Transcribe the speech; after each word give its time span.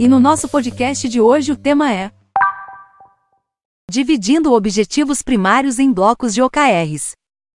E 0.00 0.06
no 0.06 0.20
nosso 0.20 0.48
podcast 0.48 1.08
de 1.08 1.20
hoje 1.20 1.50
o 1.50 1.56
tema 1.56 1.92
é 1.92 2.12
Dividindo 3.90 4.52
objetivos 4.52 5.22
primários 5.22 5.80
em 5.80 5.92
blocos 5.92 6.32
de 6.32 6.40
OKRs. 6.40 7.16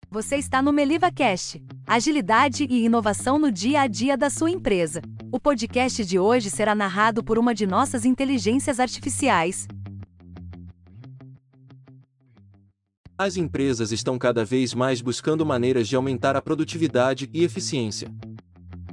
Você 0.09 0.37
está 0.37 0.63
no 0.63 0.73
Meliva 0.73 1.11
Cast, 1.11 1.61
agilidade 1.85 2.65
e 2.71 2.85
inovação 2.85 3.41
no 3.41 3.51
dia 3.51 3.81
a 3.81 3.87
dia 3.89 4.17
da 4.17 4.31
sua 4.31 4.53
empresa. 4.53 5.03
O 5.33 5.41
podcast 5.41 6.05
de 6.05 6.17
hoje 6.17 6.49
será 6.49 6.77
narrado 6.77 7.25
por 7.25 7.41
uma 7.41 7.53
de 7.53 7.67
nossas 7.67 8.05
inteligências 8.05 8.79
artificiais. 8.79 9.67
As 13.19 13.37
empresas 13.37 13.91
estão 13.91 14.17
cada 14.17 14.45
vez 14.45 14.75
mais 14.75 15.01
buscando 15.01 15.45
maneiras 15.45 15.89
de 15.89 15.97
aumentar 15.97 16.37
a 16.37 16.41
produtividade 16.41 17.29
e 17.35 17.43
eficiência. 17.43 18.09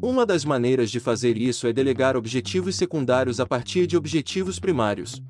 Uma 0.01 0.25
das 0.25 0.43
maneiras 0.43 0.91
de 0.91 0.99
fazer 0.99 1.37
isso 1.37 1.67
é 1.67 1.73
delegar 1.73 2.17
objetivos 2.17 2.75
secundários 2.75 3.39
a 3.39 3.45
partir 3.45 3.87
de 3.87 3.95
objetivos 3.95 4.59
primários. 4.59 5.21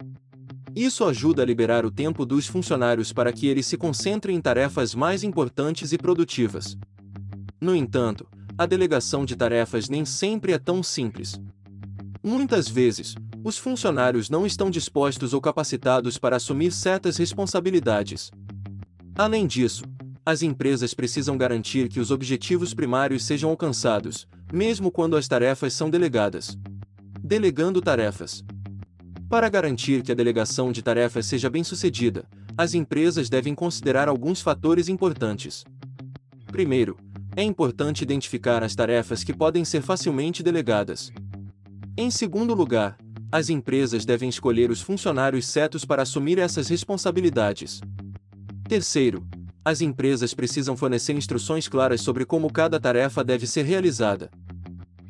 Isso 0.76 1.06
ajuda 1.06 1.44
a 1.44 1.46
liberar 1.46 1.86
o 1.86 1.92
tempo 1.92 2.26
dos 2.26 2.48
funcionários 2.48 3.14
para 3.14 3.32
que 3.32 3.48
eles 3.48 3.66
se 3.66 3.78
concentrem 3.78 4.36
em 4.36 4.42
tarefas 4.42 4.94
mais 4.94 5.24
importantes 5.24 5.94
e 5.94 5.98
produtivas. 5.98 6.76
No 7.62 7.76
entanto, 7.76 8.28
a 8.58 8.66
delegação 8.66 9.24
de 9.24 9.36
tarefas 9.36 9.88
nem 9.88 10.04
sempre 10.04 10.52
é 10.52 10.58
tão 10.58 10.84
simples. 10.84 11.40
Muitas 12.22 12.68
vezes, 12.68 13.16
os 13.44 13.58
funcionários 13.58 14.30
não 14.30 14.46
estão 14.46 14.70
dispostos 14.70 15.34
ou 15.34 15.40
capacitados 15.40 16.18
para 16.18 16.38
assumir 16.38 16.72
certas 16.72 17.18
responsabilidades. 17.18 18.32
Além 19.16 19.46
disso, 19.46 19.84
as 20.26 20.42
empresas 20.42 20.94
precisam 20.94 21.38
garantir 21.38 21.88
que 21.88 22.00
os 22.00 22.10
objetivos 22.10 22.74
primários 22.74 23.24
sejam 23.24 23.52
alcançados, 23.52 24.28
mesmo 24.56 24.90
quando 24.90 25.18
as 25.18 25.28
tarefas 25.28 25.74
são 25.74 25.90
delegadas. 25.90 26.58
Delegando 27.22 27.82
tarefas. 27.82 28.42
Para 29.30 29.50
garantir 29.50 30.02
que 30.02 30.14
a 30.14 30.16
delegação 30.16 30.72
de 30.72 30.82
tarefas 30.82 31.26
seja 31.26 31.50
bem-sucedida, 31.50 32.26
as 32.58 32.74
empresas 32.74 33.30
devem 33.30 33.54
considerar 33.54 34.08
alguns 34.08 34.42
fatores 34.42 34.88
importantes. 34.88 35.66
Primeiro, 36.48 36.96
é 37.36 37.44
importante 37.44 38.02
identificar 38.02 38.64
as 38.64 38.74
tarefas 38.74 39.26
que 39.26 39.34
podem 39.34 39.66
ser 39.66 39.82
facilmente 39.82 40.42
delegadas. 40.42 41.12
Em 41.98 42.10
segundo 42.10 42.54
lugar, 42.54 42.98
as 43.30 43.50
empresas 43.50 44.06
devem 44.06 44.30
escolher 44.30 44.72
os 44.72 44.82
funcionários 44.82 45.48
certos 45.48 45.84
para 45.84 46.04
assumir 46.04 46.40
essas 46.40 46.70
responsabilidades. 46.70 47.82
Terceiro, 48.70 49.28
as 49.66 49.82
empresas 49.82 50.34
precisam 50.34 50.78
fornecer 50.78 51.14
instruções 51.14 51.68
claras 51.68 52.00
sobre 52.00 52.24
como 52.24 52.54
cada 52.54 52.80
tarefa 52.80 53.22
deve 53.22 53.46
ser 53.46 53.64
realizada. 53.64 54.30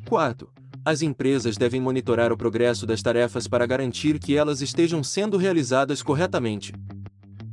Quarto, 0.08 0.48
as 0.84 1.02
empresas 1.02 1.56
devem 1.56 1.80
monitorar 1.80 2.32
o 2.32 2.36
progresso 2.36 2.86
das 2.86 3.02
tarefas 3.02 3.48
para 3.48 3.66
garantir 3.66 4.20
que 4.20 4.36
elas 4.36 4.62
estejam 4.62 5.02
sendo 5.02 5.36
realizadas 5.36 6.00
corretamente. 6.00 6.72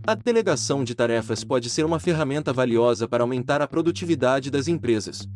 A 0.06 0.14
delegação 0.14 0.84
de 0.84 0.94
tarefas 0.94 1.44
pode 1.44 1.68
ser 1.68 1.84
uma 1.84 2.00
ferramenta 2.00 2.54
valiosa 2.54 3.08
para 3.08 3.24
aumentar 3.24 3.60
a 3.60 3.68
produtividade 3.68 4.52
das 4.52 4.68
empresas. 4.68 5.28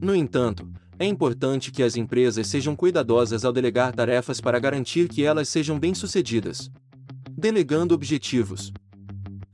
No 0.00 0.16
entanto, 0.16 0.68
é 0.98 1.06
importante 1.06 1.70
que 1.70 1.82
as 1.82 1.96
empresas 1.96 2.48
sejam 2.48 2.74
cuidadosas 2.74 3.44
ao 3.44 3.52
delegar 3.52 3.92
tarefas 3.92 4.40
para 4.40 4.58
garantir 4.58 5.08
que 5.08 5.22
elas 5.22 5.48
sejam 5.48 5.78
bem-sucedidas. 5.78 6.68
Delegando 7.30 7.94
objetivos. 7.94 8.72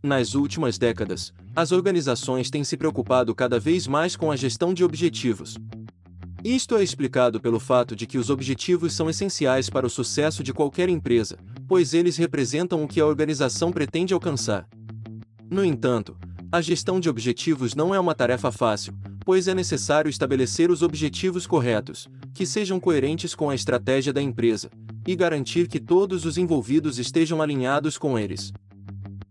Nas 0.02 0.34
últimas 0.34 0.78
décadas, 0.78 1.34
as 1.55 1.70
organizações 1.70 2.48
têm 2.48 2.64
se 2.64 2.78
preocupado 2.78 3.34
cada 3.34 3.61
vez 3.61 3.86
mais 3.86 4.17
com 4.17 4.30
a 4.30 4.36
gestão 4.36 4.73
de 4.73 4.83
objetivos. 4.83 5.58
Isto 6.48 6.77
é 6.77 6.82
explicado 6.82 7.38
pelo 7.38 7.60
fato 7.60 7.94
de 7.94 8.06
que 8.06 8.16
os 8.16 8.30
objetivos 8.30 8.94
são 8.94 9.10
essenciais 9.10 9.68
para 9.68 9.86
o 9.86 9.91
sucesso 9.91 10.42
de 10.42 10.50
qualquer 10.50 10.88
empresa, 10.88 11.36
pois 11.68 11.92
eles 11.92 12.16
representam 12.16 12.82
o 12.82 12.88
que 12.88 13.02
a 13.02 13.06
organização 13.06 13.70
pretende 13.70 14.14
alcançar. 14.14 14.66
No 15.50 15.62
entanto, 15.62 16.17
a 16.50 16.62
gestão 16.62 16.98
de 16.98 17.11
objetivos 17.11 17.74
não 17.74 17.95
é 17.95 18.00
uma 18.00 18.14
tarefa 18.14 18.50
fácil, 18.50 18.95
pois 19.27 19.46
é 19.46 19.55
necessário 19.55 20.08
estabelecer 20.08 20.70
os 20.70 20.80
objetivos 20.80 21.46
corretos, 21.46 22.08
que 22.33 22.46
sejam 22.46 22.80
coerentes 22.80 23.34
com 23.34 23.50
a 23.50 23.55
estratégia 23.55 24.11
da 24.11 24.23
empresa, 24.23 24.70
e 25.06 25.14
garantir 25.14 25.68
que 25.68 25.78
todos 25.78 26.24
os 26.24 26.39
envolvidos 26.39 26.98
estejam 26.98 27.42
alinhados 27.42 27.98
com 27.98 28.18
eles. 28.18 28.55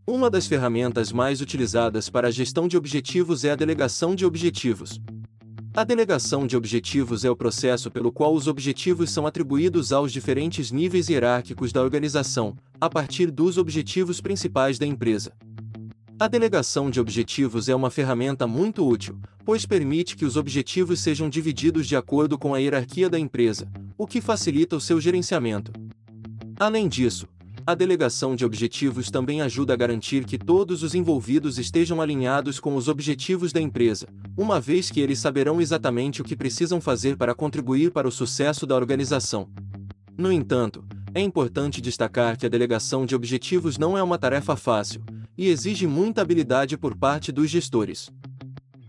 Uma 0.05 0.29
das 0.29 0.45
ferramentas 0.45 1.11
mais 1.11 1.41
utilizadas 1.41 2.11
para 2.11 2.27
a 2.27 2.31
gestão 2.31 2.67
de 2.67 2.77
objetivos 2.77 3.43
é 3.43 3.49
a 3.49 3.55
delegação 3.55 4.13
de 4.13 4.23
objetivos. 4.23 5.01
A 5.77 5.83
delegação 5.83 6.47
de 6.47 6.57
objetivos 6.57 7.23
é 7.23 7.29
o 7.29 7.35
processo 7.35 7.91
pelo 7.91 8.11
qual 8.11 8.33
os 8.33 8.47
objetivos 8.47 9.11
são 9.11 9.27
atribuídos 9.27 9.93
aos 9.93 10.11
diferentes 10.11 10.71
níveis 10.71 11.07
hierárquicos 11.07 11.71
da 11.71 11.83
organização, 11.83 12.57
a 12.81 12.89
partir 12.89 13.29
dos 13.29 13.59
objetivos 13.59 14.19
principais 14.19 14.79
da 14.79 14.87
empresa. 14.87 15.33
A 16.19 16.27
delegação 16.27 16.89
de 16.89 16.99
objetivos 16.99 17.69
é 17.69 17.75
uma 17.75 17.91
ferramenta 17.91 18.47
muito 18.47 18.83
útil, 18.87 19.19
pois 19.45 19.67
permite 19.67 20.15
que 20.15 20.25
os 20.25 20.35
objetivos 20.35 20.99
sejam 20.99 21.29
divididos 21.29 21.85
de 21.87 21.95
acordo 21.95 22.39
com 22.39 22.55
a 22.55 22.57
hierarquia 22.57 23.07
da 23.07 23.19
empresa, 23.19 23.71
o 23.95 24.07
que 24.07 24.19
facilita 24.19 24.75
o 24.75 24.81
seu 24.81 24.99
gerenciamento. 24.99 25.71
Além 26.59 26.87
disso, 26.87 27.27
a 27.67 27.75
delegação 27.75 28.33
de 28.33 28.45
objetivos 28.45 29.11
também 29.11 29.41
ajuda 29.41 29.73
a 29.73 29.75
garantir 29.75 30.23
que 30.23 30.37
todos 30.37 30.83
os 30.83 30.95
envolvidos 30.95 31.59
estejam 31.59 32.01
alinhados 32.01 32.61
com 32.61 32.77
os 32.77 32.87
objetivos 32.87 33.51
da 33.51 33.59
empresa, 33.59 34.07
uma 34.37 34.57
vez 34.57 34.89
que 34.89 35.01
eles 35.01 35.19
saberão 35.19 35.59
exatamente 35.59 36.21
o 36.21 36.23
que 36.23 36.33
precisam 36.33 36.79
fazer 36.79 37.17
para 37.17 37.35
contribuir 37.35 37.91
para 37.91 38.07
o 38.07 38.11
sucesso 38.11 38.65
da 38.65 38.73
organização. 38.73 39.49
No 40.17 40.31
entanto, 40.31 40.85
é 41.13 41.19
importante 41.19 41.81
destacar 41.81 42.37
que 42.37 42.45
a 42.45 42.49
delegação 42.49 43.05
de 43.05 43.13
objetivos 43.13 43.77
não 43.77 43.97
é 43.97 44.01
uma 44.01 44.17
tarefa 44.17 44.55
fácil, 44.55 45.03
e 45.37 45.49
exige 45.49 45.85
muita 45.85 46.21
habilidade 46.21 46.77
por 46.77 46.95
parte 46.95 47.33
dos 47.33 47.49
gestores. 47.49 48.09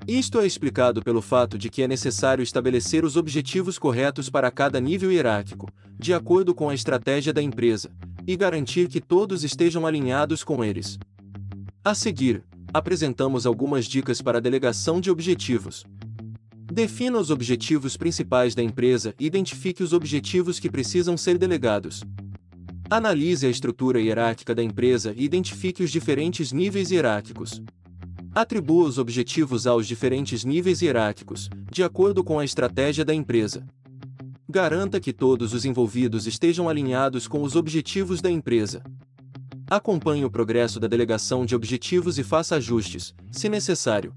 Isto 0.06 0.38
é 0.38 0.46
explicado 0.46 1.02
pelo 1.02 1.20
fato 1.20 1.58
de 1.58 1.68
que 1.68 1.82
é 1.82 1.88
necessário 1.88 2.44
estabelecer 2.44 3.04
os 3.04 3.16
objetivos 3.16 3.76
corretos 3.76 4.30
para 4.30 4.52
cada 4.52 4.80
nível 4.80 5.10
hierárquico, 5.10 5.68
de 5.98 6.14
acordo 6.14 6.54
com 6.54 6.68
a 6.70 6.74
estratégia 6.74 7.32
da 7.32 7.42
empresa, 7.42 7.90
e 8.28 8.36
garantir 8.36 8.88
que 8.88 9.00
todos 9.00 9.42
estejam 9.42 9.86
alinhados 9.86 10.44
com 10.44 10.62
eles. 10.62 10.98
A 11.82 11.94
seguir, 11.94 12.44
apresentamos 12.74 13.46
algumas 13.46 13.86
dicas 13.86 14.20
para 14.20 14.36
a 14.36 14.40
delegação 14.40 15.00
de 15.00 15.10
objetivos. 15.10 15.86
Defina 16.70 17.18
os 17.18 17.30
objetivos 17.30 17.96
principais 17.96 18.54
da 18.54 18.62
empresa 18.62 19.14
e 19.18 19.24
identifique 19.24 19.82
os 19.82 19.94
objetivos 19.94 20.60
que 20.60 20.68
precisam 20.68 21.16
ser 21.16 21.38
delegados. 21.38 22.04
Analise 22.90 23.46
a 23.46 23.50
estrutura 23.50 23.98
hierárquica 23.98 24.54
da 24.54 24.62
empresa 24.62 25.14
e 25.16 25.24
identifique 25.24 25.82
os 25.82 25.90
diferentes 25.90 26.52
níveis 26.52 26.90
hierárquicos. 26.90 27.62
Atribua 28.34 28.88
os 28.88 28.98
objetivos 28.98 29.66
aos 29.66 29.86
diferentes 29.86 30.44
níveis 30.44 30.82
hierárquicos, 30.82 31.48
de 31.72 31.82
acordo 31.82 32.22
com 32.22 32.38
a 32.38 32.44
estratégia 32.44 33.06
da 33.06 33.14
empresa. 33.14 33.66
Garanta 34.50 34.98
que 34.98 35.12
todos 35.12 35.52
os 35.52 35.66
envolvidos 35.66 36.26
estejam 36.26 36.70
alinhados 36.70 37.28
com 37.28 37.42
os 37.42 37.54
objetivos 37.54 38.22
da 38.22 38.30
empresa. 38.30 38.82
Acompanhe 39.68 40.24
o 40.24 40.30
progresso 40.30 40.80
da 40.80 40.86
delegação 40.86 41.44
de 41.44 41.54
objetivos 41.54 42.18
e 42.18 42.24
faça 42.24 42.56
ajustes, 42.56 43.14
se 43.30 43.50
necessário. 43.50 44.14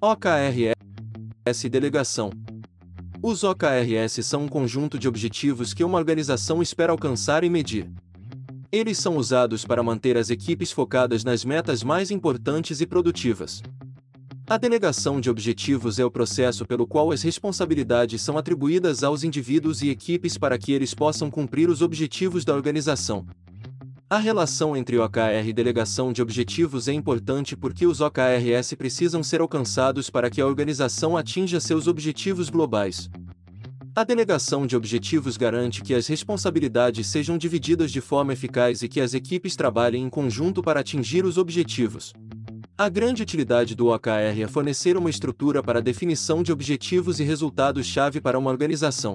OKRS 0.00 1.68
Delegação 1.70 2.30
Os 3.22 3.44
OKRS 3.44 4.22
são 4.22 4.44
um 4.44 4.48
conjunto 4.48 4.98
de 4.98 5.06
objetivos 5.06 5.74
que 5.74 5.84
uma 5.84 5.98
organização 5.98 6.62
espera 6.62 6.92
alcançar 6.92 7.44
e 7.44 7.50
medir. 7.50 7.90
Eles 8.72 8.96
são 8.96 9.18
usados 9.18 9.62
para 9.66 9.82
manter 9.82 10.16
as 10.16 10.30
equipes 10.30 10.72
focadas 10.72 11.22
nas 11.22 11.44
metas 11.44 11.84
mais 11.84 12.10
importantes 12.10 12.80
e 12.80 12.86
produtivas. 12.86 13.62
A 14.54 14.56
delegação 14.56 15.20
de 15.20 15.28
objetivos 15.28 15.98
é 15.98 16.04
o 16.04 16.10
processo 16.12 16.64
pelo 16.64 16.86
qual 16.86 17.10
as 17.10 17.22
responsabilidades 17.22 18.22
são 18.22 18.38
atribuídas 18.38 19.02
aos 19.02 19.24
indivíduos 19.24 19.82
e 19.82 19.90
equipes 19.90 20.38
para 20.38 20.56
que 20.56 20.70
eles 20.70 20.94
possam 20.94 21.28
cumprir 21.28 21.68
os 21.68 21.82
objetivos 21.82 22.44
da 22.44 22.54
organização. 22.54 23.26
A 24.08 24.16
relação 24.16 24.76
entre 24.76 24.96
OKR 24.96 25.44
e 25.44 25.52
delegação 25.52 26.12
de 26.12 26.22
objetivos 26.22 26.86
é 26.86 26.92
importante 26.92 27.56
porque 27.56 27.84
os 27.84 28.00
OKRs 28.00 28.74
precisam 28.78 29.24
ser 29.24 29.40
alcançados 29.40 30.08
para 30.08 30.30
que 30.30 30.40
a 30.40 30.46
organização 30.46 31.16
atinja 31.16 31.58
seus 31.58 31.88
objetivos 31.88 32.48
globais. 32.48 33.10
A 33.92 34.04
delegação 34.04 34.68
de 34.68 34.76
objetivos 34.76 35.36
garante 35.36 35.82
que 35.82 35.94
as 35.94 36.06
responsabilidades 36.06 37.08
sejam 37.08 37.36
divididas 37.36 37.90
de 37.90 38.00
forma 38.00 38.32
eficaz 38.32 38.82
e 38.82 38.88
que 38.88 39.00
as 39.00 39.14
equipes 39.14 39.56
trabalhem 39.56 40.04
em 40.04 40.08
conjunto 40.08 40.62
para 40.62 40.78
atingir 40.78 41.24
os 41.24 41.38
objetivos. 41.38 42.12
A 42.76 42.88
grande 42.88 43.22
utilidade 43.22 43.76
do 43.76 43.86
OKR 43.86 44.42
é 44.42 44.48
fornecer 44.48 44.96
uma 44.96 45.08
estrutura 45.08 45.62
para 45.62 45.78
a 45.78 45.82
definição 45.82 46.42
de 46.42 46.50
objetivos 46.50 47.20
e 47.20 47.22
resultados-chave 47.22 48.20
para 48.20 48.36
uma 48.36 48.50
organização. 48.50 49.14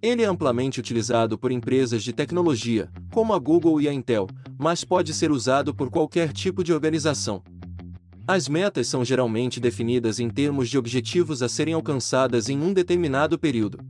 Ele 0.00 0.22
é 0.22 0.24
amplamente 0.24 0.80
utilizado 0.80 1.36
por 1.36 1.52
empresas 1.52 2.02
de 2.02 2.14
tecnologia, 2.14 2.90
como 3.12 3.34
a 3.34 3.38
Google 3.38 3.78
e 3.78 3.90
a 3.90 3.92
Intel, 3.92 4.26
mas 4.58 4.84
pode 4.84 5.12
ser 5.12 5.30
usado 5.30 5.74
por 5.74 5.90
qualquer 5.90 6.32
tipo 6.32 6.64
de 6.64 6.72
organização. 6.72 7.42
As 8.26 8.48
metas 8.48 8.86
são 8.88 9.04
geralmente 9.04 9.60
definidas 9.60 10.18
em 10.18 10.30
termos 10.30 10.70
de 10.70 10.78
objetivos 10.78 11.42
a 11.42 11.50
serem 11.50 11.74
alcançadas 11.74 12.48
em 12.48 12.58
um 12.58 12.72
determinado 12.72 13.38
período. 13.38 13.80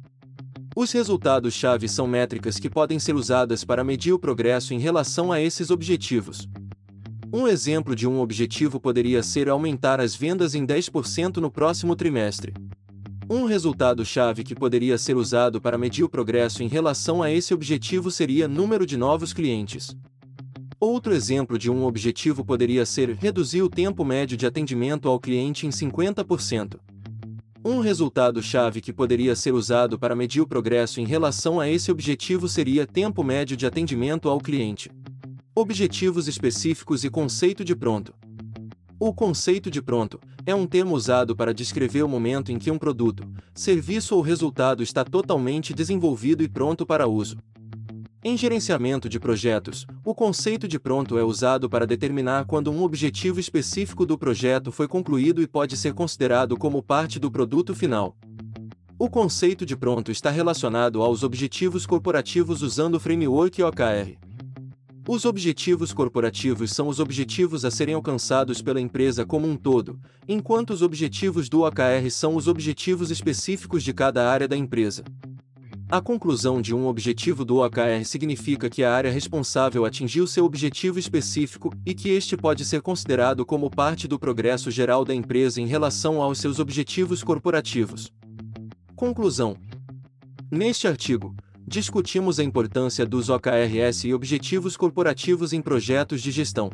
Os 0.75 0.91
resultados-chave 0.91 1.89
são 1.89 2.09
métricas 2.09 2.59
que 2.59 2.69
podem 2.69 2.99
ser 2.99 3.15
usadas 3.15 3.63
para 3.63 3.85
medir 3.85 4.13
o 4.13 4.19
progresso 4.19 4.75
em 4.75 4.81
relação 4.81 5.31
a 5.31 5.41
esses 5.41 5.71
objetivos. 5.71 6.49
Um 7.35 7.49
exemplo 7.49 7.97
de 7.97 8.07
um 8.07 8.21
objetivo 8.21 8.79
poderia 8.79 9.23
ser 9.23 9.49
aumentar 9.49 9.99
as 9.99 10.15
vendas 10.15 10.55
em 10.55 10.67
10% 10.67 11.39
no 11.39 11.51
próximo 11.51 11.97
trimestre. 11.97 12.53
Um 13.31 13.47
resultado-chave 13.47 14.45
que 14.45 14.55
poderia 14.55 14.99
ser 14.99 15.17
usado 15.17 15.59
para 15.59 15.79
medir 15.79 16.05
o 16.05 16.11
progresso 16.11 16.63
em 16.63 16.69
relação 16.69 17.23
a 17.23 17.31
esse 17.31 17.55
objetivo 17.55 18.11
seria 18.11 18.47
número 18.47 18.85
de 18.85 18.99
novos 18.99 19.33
clientes. 19.33 19.97
Outro 20.79 21.15
exemplo 21.15 21.59
de 21.59 21.71
um 21.71 21.87
objetivo 21.87 22.45
poderia 22.45 22.85
ser 22.85 23.17
reduzir 23.17 23.63
o 23.63 23.71
tempo 23.71 24.05
médio 24.05 24.37
de 24.37 24.45
atendimento 24.45 25.09
ao 25.09 25.19
cliente 25.19 25.67
em 25.67 25.71
50%. 25.71 26.79
Um 27.65 27.81
resultado-chave 27.81 28.83
que 28.83 28.93
poderia 28.93 29.35
ser 29.35 29.55
usado 29.55 29.99
para 29.99 30.15
medir 30.15 30.43
o 30.43 30.47
progresso 30.47 31.01
em 31.01 31.07
relação 31.07 31.59
a 31.59 31.67
esse 31.67 31.91
objetivo 31.91 32.47
seria 32.47 32.87
tempo 32.87 33.25
médio 33.25 33.57
de 33.57 33.65
atendimento 33.65 34.29
ao 34.29 34.39
cliente. 34.39 34.91
Objetivos 35.55 36.29
específicos 36.29 37.05
e 37.05 37.11
conceito 37.11 37.63
de 37.63 37.77
pronto. 37.77 38.15
O 38.99 39.13
conceito 39.13 39.71
de 39.71 39.83
pronto 39.83 40.19
é 40.47 40.55
um 40.55 40.67
termo 40.67 40.95
usado 40.95 41.37
para 41.37 41.53
descrever 41.53 42.03
o 42.03 42.09
momento 42.09 42.51
em 42.51 42.59
que 42.59 42.71
um 42.71 42.79
produto, 42.79 43.31
serviço 43.55 44.17
ou 44.17 44.23
resultado 44.23 44.83
está 44.83 45.05
totalmente 45.05 45.75
desenvolvido 45.75 46.43
e 46.43 46.49
pronto 46.49 46.87
para 46.87 47.07
uso. 47.07 47.37
Em 48.25 48.35
gerenciamento 48.35 49.11
de 49.11 49.21
projetos, 49.21 49.87
o 50.03 50.15
conceito 50.15 50.67
de 50.67 50.79
pronto 50.79 51.19
é 51.19 51.23
usado 51.23 51.69
para 51.69 51.87
determinar 51.87 52.47
quando 52.47 52.71
um 52.71 52.83
objetivo 52.83 53.39
específico 53.39 54.07
do 54.07 54.17
projeto 54.17 54.73
foi 54.73 54.89
concluído 54.89 55.43
e 55.43 55.47
pode 55.47 55.77
ser 55.77 55.93
considerado 55.93 56.57
como 56.57 56.83
parte 56.83 57.19
do 57.19 57.31
produto 57.31 57.75
final. 57.75 58.17
O 58.99 59.11
conceito 59.11 59.67
de 59.67 59.77
pronto 59.77 60.11
está 60.11 60.31
relacionado 60.31 61.03
aos 61.03 61.23
objetivos 61.23 61.85
corporativos 61.85 62.63
usando 62.63 62.95
o 62.95 63.01
framework 63.01 63.63
OKR. 63.63 64.32
Os 65.09 65.25
objetivos 65.25 65.93
corporativos 65.93 66.71
são 66.71 66.87
os 66.87 67.01
objetivos 67.01 67.65
a 67.65 67.73
serem 67.73 67.95
alcançados 67.95 68.63
pela 68.63 68.81
empresa 68.81 69.27
como 69.27 69.49
um 69.49 69.57
todo, 69.57 69.99
enquanto 70.29 70.71
os 70.71 70.81
objetivos 70.81 71.49
do 71.49 71.63
OKR 71.63 72.09
são 72.09 72.37
os 72.37 72.47
objetivos 72.47 73.11
específicos 73.11 73.83
de 73.83 73.93
cada 73.93 74.31
área 74.31 74.47
da 74.47 74.57
empresa. 74.57 75.03
A 75.91 76.01
conclusão 76.01 76.63
de 76.63 76.73
um 76.73 76.87
objetivo 76.87 77.45
do 77.45 77.57
OKR 77.59 78.05
significa 78.05 78.71
que 78.71 78.85
a 78.85 78.95
área 78.95 79.11
responsável 79.11 79.85
atingiu 79.85 80.25
seu 80.25 80.45
objetivo 80.45 81.01
específico 81.01 81.71
e 81.85 81.95
que 81.95 82.09
este 82.09 82.37
pode 82.37 82.65
ser 82.65 82.81
considerado 82.81 83.45
como 83.45 83.69
parte 83.69 84.07
do 84.07 84.21
progresso 84.21 84.71
geral 84.71 85.05
da 85.05 85.13
empresa 85.15 85.61
em 85.61 85.67
relação 85.67 86.23
aos 86.23 86.39
seus 86.39 86.61
objetivos 86.61 87.25
corporativos. 87.25 88.13
Conclusão: 88.95 89.57
Neste 90.49 90.87
artigo, 90.87 91.35
discutimos 91.67 92.39
a 92.39 92.45
importância 92.45 93.07
dos 93.07 93.29
OKRs 93.29 94.07
e 94.07 94.15
objetivos 94.15 94.77
corporativos 94.77 95.53
em 95.53 95.61
projetos 95.61 96.23
de 96.23 96.31
gestão 96.31 96.71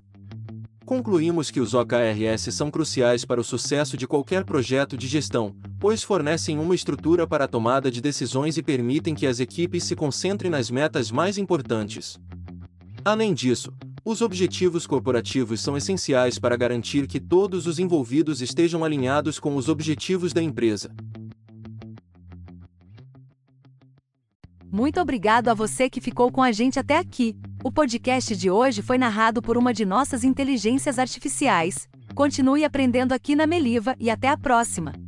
concluímos 0.88 1.50
que 1.50 1.60
os 1.60 1.74
OKRs 1.74 2.48
são 2.50 2.70
cruciais 2.70 3.22
para 3.22 3.38
o 3.38 3.44
sucesso 3.44 3.94
de 3.94 4.06
qualquer 4.06 4.42
projeto 4.42 4.96
de 4.96 5.06
gestão, 5.06 5.54
pois 5.78 6.02
fornecem 6.02 6.58
uma 6.58 6.74
estrutura 6.74 7.26
para 7.26 7.44
a 7.44 7.46
tomada 7.46 7.90
de 7.90 8.00
decisões 8.00 8.56
e 8.56 8.62
permitem 8.62 9.14
que 9.14 9.26
as 9.26 9.38
equipes 9.38 9.84
se 9.84 9.94
concentrem 9.94 10.50
nas 10.50 10.70
metas 10.70 11.10
mais 11.10 11.36
importantes. 11.36 12.18
Além 13.04 13.34
disso, 13.34 13.70
os 14.02 14.22
objetivos 14.22 14.86
corporativos 14.86 15.60
são 15.60 15.76
essenciais 15.76 16.38
para 16.38 16.56
garantir 16.56 17.06
que 17.06 17.20
todos 17.20 17.66
os 17.66 17.78
envolvidos 17.78 18.40
estejam 18.40 18.82
alinhados 18.82 19.38
com 19.38 19.56
os 19.56 19.68
objetivos 19.68 20.32
da 20.32 20.42
empresa. 20.42 20.90
Muito 24.70 25.00
obrigado 25.00 25.48
a 25.48 25.54
você 25.54 25.88
que 25.88 26.00
ficou 26.00 26.30
com 26.30 26.42
a 26.42 26.52
gente 26.52 26.78
até 26.78 26.98
aqui. 26.98 27.34
O 27.64 27.72
podcast 27.72 28.36
de 28.36 28.50
hoje 28.50 28.82
foi 28.82 28.98
narrado 28.98 29.40
por 29.40 29.56
uma 29.56 29.72
de 29.72 29.86
nossas 29.86 30.24
inteligências 30.24 30.98
artificiais. 30.98 31.88
Continue 32.14 32.64
aprendendo 32.64 33.12
aqui 33.12 33.34
na 33.34 33.46
Meliva 33.46 33.96
e 33.98 34.10
até 34.10 34.28
a 34.28 34.36
próxima! 34.36 35.07